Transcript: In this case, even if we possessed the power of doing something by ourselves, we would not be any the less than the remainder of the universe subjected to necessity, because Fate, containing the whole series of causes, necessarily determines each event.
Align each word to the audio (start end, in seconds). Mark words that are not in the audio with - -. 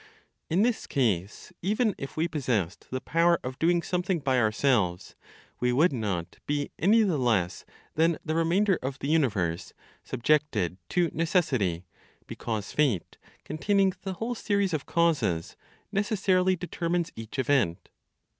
In 0.49 0.63
this 0.63 0.87
case, 0.87 1.53
even 1.61 1.93
if 1.99 2.17
we 2.17 2.27
possessed 2.27 2.87
the 2.89 2.99
power 2.99 3.39
of 3.43 3.59
doing 3.59 3.83
something 3.83 4.17
by 4.17 4.39
ourselves, 4.39 5.15
we 5.59 5.71
would 5.71 5.93
not 5.93 6.39
be 6.47 6.71
any 6.79 7.03
the 7.03 7.19
less 7.19 7.65
than 7.93 8.17
the 8.25 8.33
remainder 8.33 8.79
of 8.81 8.97
the 8.97 9.09
universe 9.09 9.73
subjected 10.03 10.77
to 10.89 11.11
necessity, 11.13 11.85
because 12.25 12.71
Fate, 12.71 13.19
containing 13.43 13.93
the 14.01 14.13
whole 14.13 14.33
series 14.33 14.73
of 14.73 14.87
causes, 14.87 15.55
necessarily 15.91 16.55
determines 16.55 17.11
each 17.15 17.37
event. 17.37 17.89